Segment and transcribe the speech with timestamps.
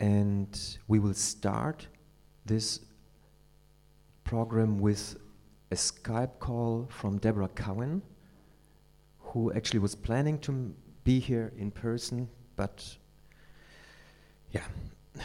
[0.00, 1.86] And we will start
[2.44, 2.80] this
[4.24, 5.16] program with
[5.70, 8.02] a Skype call from Deborah Cowen,
[9.18, 10.74] who actually was planning to
[11.04, 12.96] be here in person, but
[14.50, 14.64] yeah,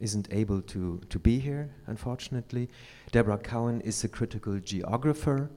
[0.00, 2.68] isn't able to, to be here, unfortunately.
[3.12, 5.50] Deborah Cowen is a critical geographer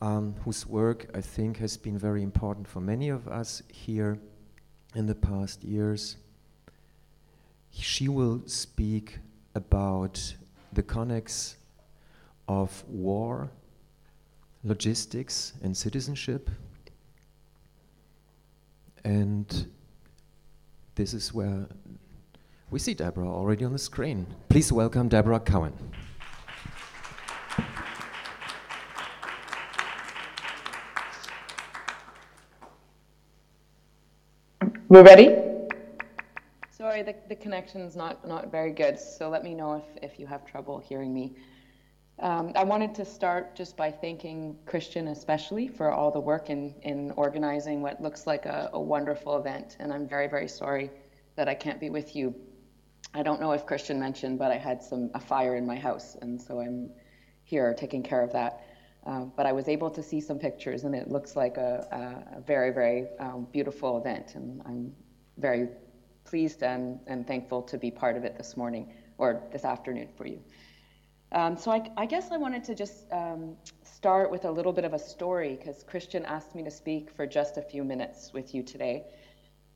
[0.00, 4.18] um, whose work I think has been very important for many of us here
[4.94, 6.16] in the past years.
[7.76, 9.18] She will speak
[9.54, 10.34] about
[10.72, 11.54] the connex
[12.48, 13.50] of war,
[14.62, 16.50] logistics, and citizenship.
[19.04, 19.66] And
[20.94, 21.66] this is where
[22.70, 24.26] we see Deborah already on the screen.
[24.48, 25.74] Please welcome Deborah Cowen.
[34.88, 35.53] We're ready?
[36.94, 40.28] Sorry, the, the connection's not, not very good, so let me know if, if you
[40.28, 41.34] have trouble hearing me.
[42.20, 46.72] Um, I wanted to start just by thanking Christian, especially for all the work in,
[46.82, 49.76] in organizing what looks like a, a wonderful event.
[49.80, 50.88] And I'm very, very sorry
[51.34, 52.32] that I can't be with you.
[53.12, 56.16] I don't know if Christian mentioned, but I had some a fire in my house,
[56.22, 56.90] and so I'm
[57.42, 58.60] here taking care of that.
[59.04, 62.38] Uh, but I was able to see some pictures, and it looks like a, a,
[62.38, 64.92] a very, very um, beautiful event, and I'm
[65.38, 65.66] very
[66.24, 70.26] pleased and, and thankful to be part of it this morning or this afternoon for
[70.26, 70.40] you.
[71.32, 74.84] Um, so I, I, guess I wanted to just um, start with a little bit
[74.84, 78.54] of a story because Christian asked me to speak for just a few minutes with
[78.54, 79.06] you today.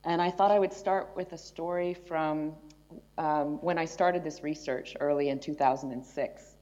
[0.05, 2.55] And I thought I would start with a story from
[3.19, 6.57] um, when I started this research early in 2006,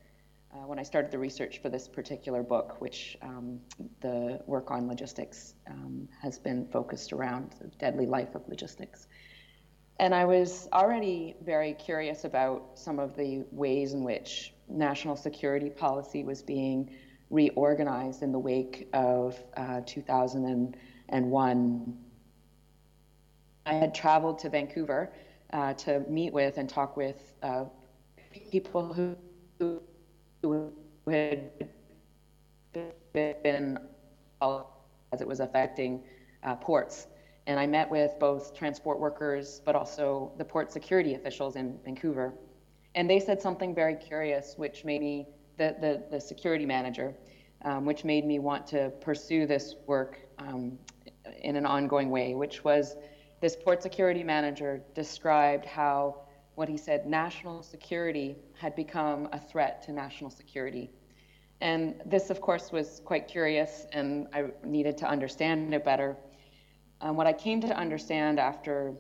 [0.53, 3.61] uh, when I started the research for this particular book, which um,
[4.01, 9.09] the work on logistics um, has been focused around the deadly life of logistics.
[9.99, 15.71] And I was already very curious about some of the ways in which national security
[15.71, 16.91] policy was being
[17.31, 21.97] reorganized in the wake of uh, 2001.
[23.65, 25.13] I had traveled to Vancouver
[25.53, 27.65] uh, to meet with and talk with uh,
[28.51, 29.17] people who,
[30.43, 30.73] who,
[31.09, 31.51] had
[33.13, 33.79] been
[35.13, 36.03] as it was affecting
[36.43, 37.07] uh, ports.
[37.47, 42.35] And I met with both transport workers, but also the port security officials in Vancouver
[42.97, 47.15] and they said something very curious, which made me, the, the, the security manager,
[47.63, 50.79] um, which made me want to pursue this work um,
[51.43, 52.97] in an ongoing way, which was
[53.41, 56.23] this port security manager described how
[56.55, 60.91] what he said national security had become a threat to national security.
[61.61, 66.17] And this, of course, was quite curious, and I needed to understand it better.
[67.07, 68.93] Um, what I came to understand after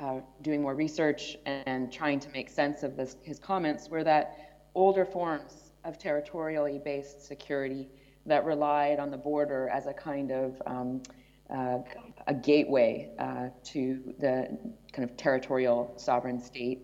[0.00, 4.64] uh, doing more research and trying to make sense of this, his comments were that
[4.74, 7.88] older forms of territorially based security
[8.26, 11.02] that relied on the border as a kind of um,
[11.50, 11.78] uh,
[12.26, 14.48] a gateway uh, to the
[14.92, 16.80] kind of territorial sovereign state,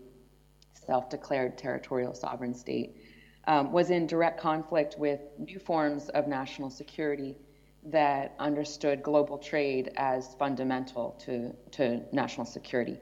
[0.75, 2.95] self declared territorial sovereign state,
[3.49, 7.35] um, was in direct conflict with new forms of national security
[7.91, 12.99] that understood global trade as fundamental to, to national security.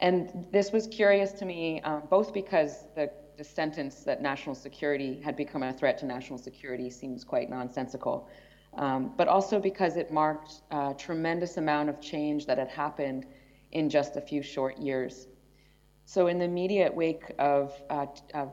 [0.00, 5.20] And this was curious to me, um, both because the, the, sentence that national security
[5.24, 8.28] had become a threat to national security seems quite nonsensical,
[8.74, 13.24] um, but also because it marked a tremendous amount of change that had happened
[13.72, 15.28] in just a few short years.
[16.04, 18.52] So, in the immediate wake of, uh, of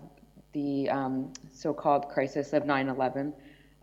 [0.54, 3.34] the um, so called crisis of 9 11,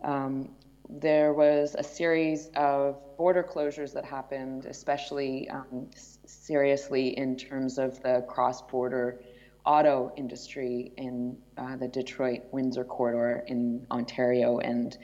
[0.03, 0.49] um,
[0.91, 5.89] there was a series of border closures that happened, especially um,
[6.25, 9.21] seriously in terms of the cross border
[9.65, 14.97] auto industry in uh, the Detroit Windsor corridor in Ontario and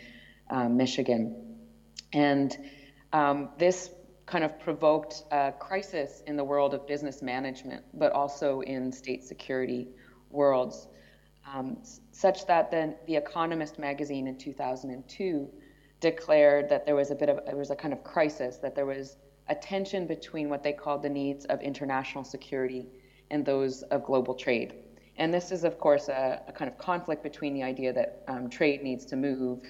[0.49, 1.57] uh, Michigan.
[2.11, 2.57] And
[3.13, 3.89] um, this
[4.25, 9.23] kind of provoked a crisis in the world of business management, but also in state
[9.23, 9.88] security
[10.31, 10.88] worlds,
[11.53, 11.77] um,
[12.12, 15.47] such that then The Economist magazine in 2002
[15.99, 18.85] declared that there was a bit of, it was a kind of crisis, that there
[18.85, 19.17] was
[19.47, 22.88] a tension between what they called the needs of international security
[23.31, 24.73] and those of global trade.
[25.17, 28.49] And this is, of course, a, a kind of conflict between the idea that um,
[28.49, 29.63] trade needs to move.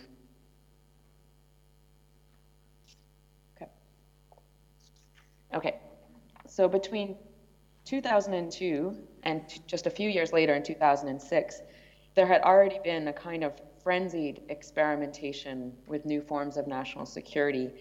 [3.55, 3.71] Okay.
[5.53, 5.75] Okay.
[6.47, 7.15] So between
[7.85, 11.61] 2002 and t- just a few years later in 2006,
[12.15, 13.53] there had already been a kind of
[13.87, 17.71] frenzied experimentation with new forms of national security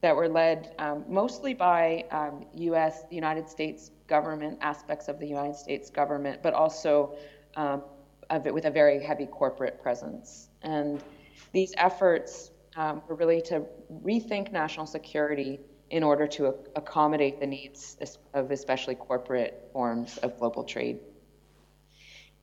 [0.00, 3.02] that were led um, mostly by um, U.S.
[3.10, 7.16] United States government aspects of the United States government, but also
[7.56, 7.82] um,
[8.30, 10.50] of it with a very heavy corporate presence.
[10.62, 11.02] And
[11.50, 13.64] these efforts um, were really to
[14.04, 15.58] rethink national security
[15.90, 17.96] in order to accommodate the needs
[18.34, 21.00] of especially corporate forms of global trade.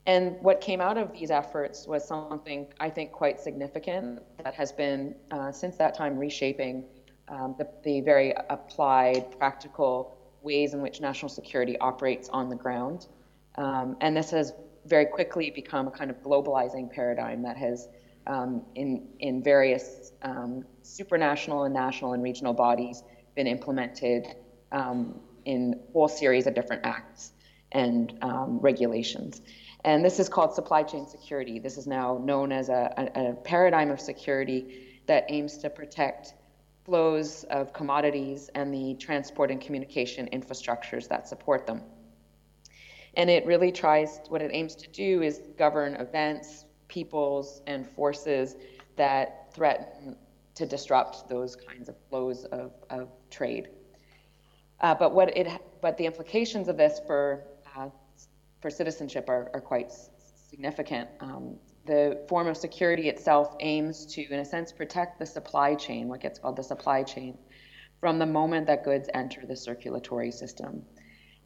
[0.05, 4.71] And what came out of these efforts was something I think quite significant that has
[4.71, 6.83] been, uh, since that time, reshaping
[7.29, 13.07] um, the, the, very applied, practical ways in which national security operates on the ground.
[13.55, 14.53] Um, and this has
[14.85, 17.87] very quickly become a kind of globalizing paradigm that has,
[18.27, 23.03] um, in, in various um, supranational and national and regional bodies,
[23.35, 24.27] been implemented
[24.73, 27.31] um, in whole series of different acts
[27.71, 29.41] and um, regulations.
[29.85, 31.59] And this is called supply chain security.
[31.59, 36.35] This is now known as a, a, a paradigm of security that aims to protect
[36.85, 41.81] flows of commodities and the transport and communication infrastructures that support them.
[43.15, 48.55] And it really tries, what it aims to do is govern events, peoples, and forces
[48.95, 50.15] that threaten
[50.55, 53.69] to disrupt those kinds of flows of, of trade.
[54.81, 55.47] Uh, but what it,
[55.81, 57.43] but the implications of this for
[57.75, 57.89] uh,
[58.63, 59.91] for citizenship are, are quite
[60.49, 61.09] significant.
[61.19, 66.07] Um, the form of security itself aims to, in a sense, protect the supply chain,
[66.07, 67.37] what gets called the supply chain,
[67.99, 70.83] from the moment that goods enter the circulatory system.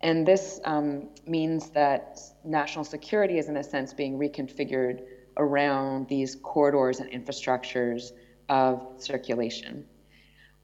[0.02, 5.02] And this um, means that national security is, in a sense, being reconfigured
[5.38, 8.12] around these corridors and infrastructures
[8.48, 9.86] of circulation.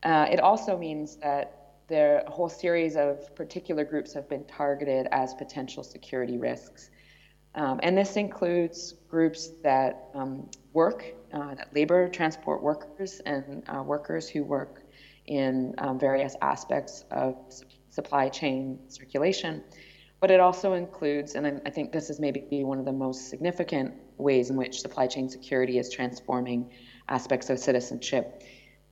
[0.03, 5.07] Uh, it also means that there a whole series of particular groups have been targeted
[5.11, 6.89] as potential security risks.
[7.55, 13.83] Um, and this includes groups that um, work, uh, that labor, transport workers, and uh,
[13.83, 14.83] workers who work
[15.27, 19.63] in um, various aspects of su- supply chain circulation.
[20.19, 23.29] But it also includes, and I, I think this is maybe one of the most
[23.29, 26.71] significant ways in which supply chain security is transforming
[27.09, 28.41] aspects of citizenship.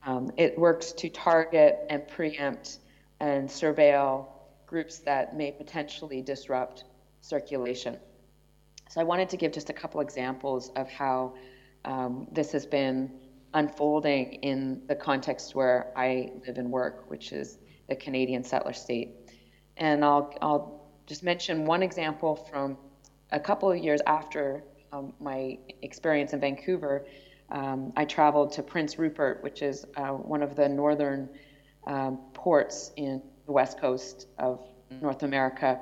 [0.06, 2.80] Um, it works to target and preempt
[3.20, 4.28] and surveil
[4.66, 6.86] groups that may potentially disrupt
[7.22, 7.98] circulation.
[8.90, 11.36] So I wanted to give just a couple examples of how
[11.86, 13.12] um, this has been
[13.54, 17.58] unfolding in the context where I live and work, which is
[17.90, 19.10] the Canadian settler state.
[19.78, 22.78] And I'll, I'll just mention one example from
[23.32, 27.06] a couple of years after um, my experience in Vancouver.
[27.52, 31.30] Um, I traveled to Prince Rupert, which is uh, one of the northern
[31.86, 34.66] um, ports in the west coast of
[35.02, 35.80] North America,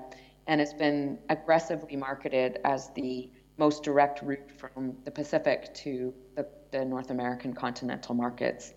[0.47, 6.47] and it's been aggressively marketed as the most direct route from the Pacific to the,
[6.71, 8.73] the North American continental markets.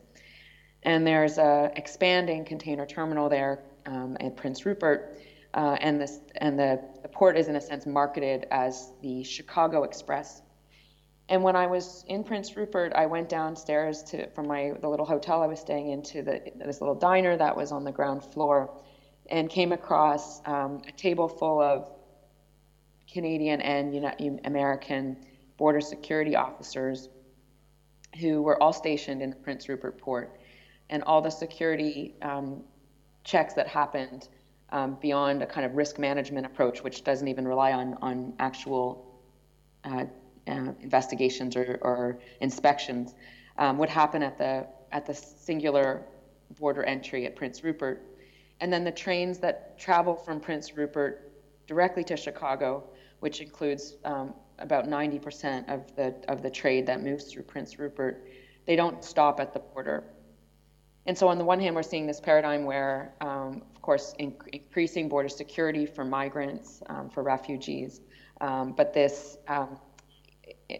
[0.83, 5.19] And there's a expanding container terminal there um, at Prince Rupert,
[5.55, 9.85] uh, and this and the, the port is in a sense marketed as the Chicago
[9.85, 10.43] Express
[11.33, 15.07] and when I was in Prince Rupert, I went downstairs to from my the little
[15.07, 18.79] hotel I was staying into the this little diner that was on the ground floor,
[19.31, 21.89] and came across um, a table full of
[23.11, 25.17] Canadian and United, American
[25.57, 27.09] border security officers
[28.21, 30.39] who were all stationed in the Prince Rupert port,
[30.91, 32.63] and all the security um,
[33.25, 34.29] checks that happened
[34.69, 39.19] um, beyond a kind of risk management approach, which doesn't even rely on on actual
[39.85, 40.05] uh,
[40.49, 43.15] uh, investigations or, or inspections
[43.59, 46.03] um, would happen at the at the singular
[46.59, 48.03] border entry at Prince Rupert,
[48.61, 51.33] and then the trains that travel from Prince Rupert
[51.67, 52.85] directly to Chicago,
[53.21, 58.29] which includes um, about 90% of the of the trade that moves through Prince Rupert,
[58.67, 60.05] they don't stop at the border.
[61.07, 65.09] And so, on the one hand, we're seeing this paradigm where, um, of course, increasing
[65.09, 68.01] border security for migrants, um, for refugees,
[68.41, 69.79] um, but this um,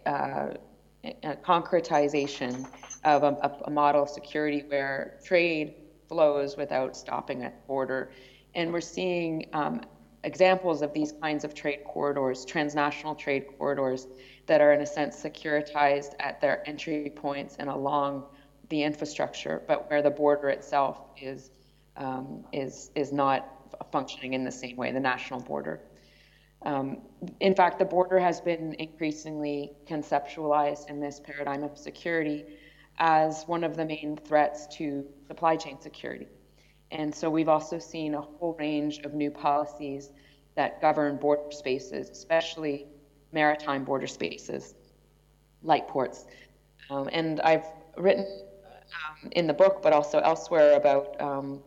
[0.05, 0.53] uh,
[1.23, 2.65] a concretization
[3.03, 5.75] of a, a, model of security where trade
[6.07, 8.11] flows without stopping at border.
[8.55, 9.81] And we're seeing um,
[10.23, 14.07] examples of these kinds of trade corridors, transnational trade corridors,
[14.45, 18.23] that are in a sense securitized at their entry points and along
[18.69, 21.51] the infrastructure, but where the border itself is
[21.95, 23.49] um, is is not
[23.91, 25.81] functioning in the same way, the national border.
[26.65, 27.01] Um,
[27.39, 32.45] in fact, the border has been increasingly conceptualized in this paradigm of security
[32.99, 36.27] as one of the main threats to supply chain security.
[36.91, 40.11] And so we've also seen a whole range of new policies
[40.55, 42.87] that govern border spaces, especially
[43.31, 44.75] maritime border spaces,
[45.63, 46.25] like ports.
[46.89, 47.65] Um, and I've
[47.97, 51.63] written um, in the book, but also elsewhere about um,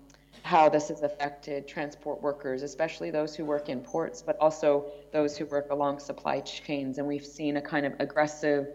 [0.46, 5.36] how this has affected transport workers, especially those who work in ports, but also those
[5.36, 6.98] who work along supply chains.
[6.98, 8.68] And we've seen a kind of aggressive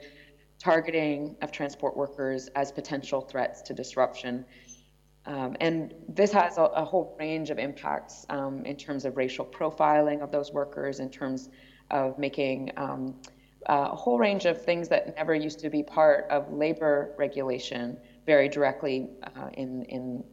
[0.60, 4.44] targeting of transport workers as potential threats to disruption.
[5.26, 9.46] Um, and this has a, a, whole range of impacts um, in terms of racial
[9.46, 11.48] profiling of those workers, in terms
[11.90, 13.16] of making um,
[13.68, 18.50] a whole range of things that never used to be part of labor regulation very
[18.50, 20.24] directly uh, in, in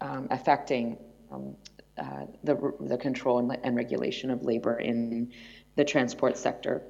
[0.00, 0.98] um, affecting
[1.30, 1.56] um,
[1.98, 5.32] uh, the, the control and, and, regulation of labor in
[5.76, 6.82] the transport sector.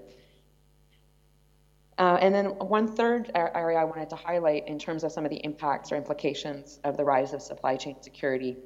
[1.98, 5.30] Uh, and then one third area I wanted to highlight in terms of some of
[5.30, 8.56] the impacts or implications of the rise of supply chain security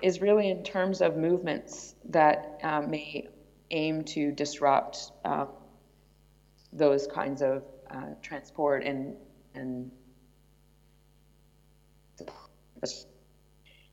[0.00, 3.28] is really in terms of movements that uh, may
[3.70, 5.46] aim to disrupt uh,
[6.72, 9.16] those kinds of uh, transport and
[9.54, 9.90] and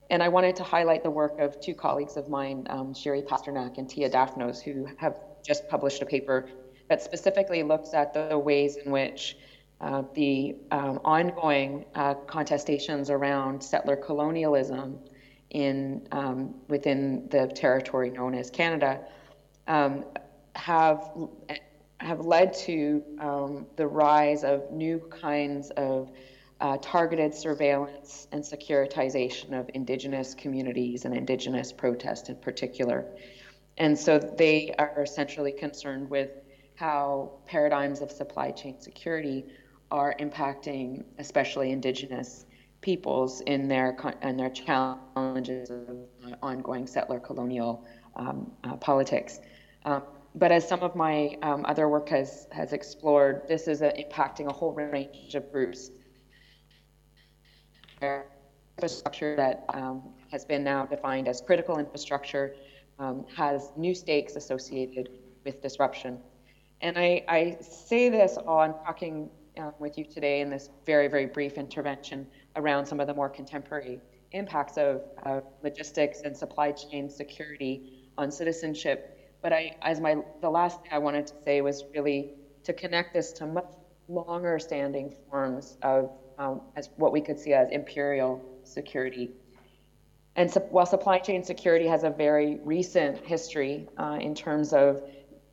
[0.10, 3.78] and I wanted to highlight the work of two colleagues of mine, um, Shiri Pasternak
[3.78, 6.50] and Tia Dafnos, who have just published a paper
[6.90, 9.38] that specifically looks at the ways in which
[9.82, 15.00] uh, the um, ongoing uh, contestations around settler colonialism
[15.50, 19.02] in um, within the territory known as Canada
[19.68, 20.06] um,
[20.56, 21.10] have
[22.00, 26.12] have led to um, the rise of new kinds of
[26.62, 33.06] uh, targeted surveillance and securitization of indigenous communities and indigenous protest in particular.
[33.78, 36.30] And so they are essentially concerned with
[36.76, 39.46] how paradigms of supply chain security
[39.92, 42.46] are impacting especially indigenous
[42.82, 47.86] peoples in their in their challenges of uh, ongoing settler colonial
[48.16, 49.40] um, uh, politics.
[49.84, 50.04] Um,
[50.36, 54.48] but as some of my um, other work has has explored, this is a, impacting
[54.48, 55.92] a whole range of groups
[58.02, 62.56] infrastructure that um, has been now defined as critical infrastructure
[63.00, 65.10] um, has new stakes associated
[65.44, 66.20] with disruption.
[66.82, 71.26] And I, I say this on talking um, with you today in this very, very
[71.26, 74.00] brief intervention around some of the more contemporary
[74.32, 75.02] impacts of
[75.64, 79.38] logistics and supply chain security on citizenship.
[79.42, 82.32] But I, as my, the last thing I wanted to say was really
[82.64, 83.72] to connect this to much
[84.08, 89.32] longer standing forms of um, as what we could see as imperial security.
[90.36, 95.02] And while supply chain security has a very recent history uh, in terms of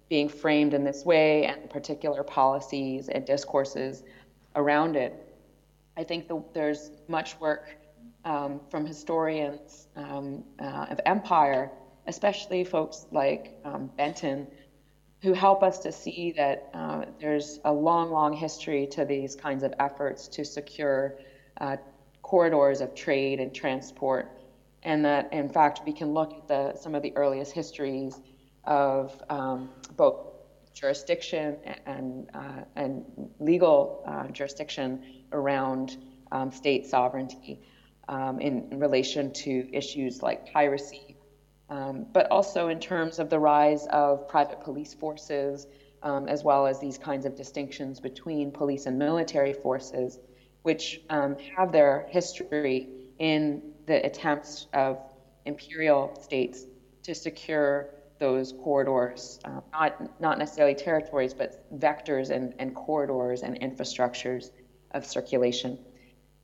[0.08, 4.02] being framed in this way and particular policies and discourses
[4.56, 5.14] around it,
[5.96, 7.76] I think the, there's much work
[8.24, 11.70] um, from historians um, uh, of empire,
[12.06, 14.48] especially folks like um, Benton,
[15.22, 19.62] who help us to see that uh, there's a long, long history to these kinds
[19.62, 21.14] of efforts to secure
[21.60, 21.76] uh,
[22.22, 24.28] corridors of trade and transport,
[24.82, 28.20] and that in fact we can look at the, some of the earliest histories
[28.64, 30.16] of um, both
[30.74, 33.04] jurisdiction and, uh, and
[33.38, 35.00] legal uh, jurisdiction
[35.32, 35.98] around
[36.32, 37.60] um, state sovereignty
[38.08, 41.11] um, in, in relation to issues like piracy
[41.72, 45.66] um, but also in terms of the rise of private police forces,
[46.02, 50.18] um, as well as these kinds of distinctions between police and military forces,
[50.64, 54.98] which um, have their history in the attempts of
[55.46, 56.66] imperial states
[57.04, 57.88] to secure
[58.18, 64.50] those corridors, uh, not, not necessarily territories, but vectors and, and corridors and infrastructures
[64.90, 65.78] of circulation.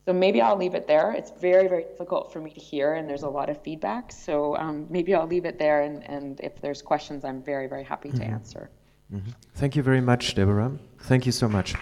[0.09, 1.11] So maybe I'll leave it there.
[1.11, 4.11] It's very, very difficult for me to hear, and there's a lot of feedback.
[4.11, 7.83] So um, maybe I'll leave it there, and, and if there's questions, I'm very, very
[7.83, 8.17] happy mm-hmm.
[8.17, 8.71] to answer.
[9.13, 9.29] Mm-hmm.
[9.53, 10.71] Thank you very much, Deborah.
[11.01, 11.75] Thank you so much.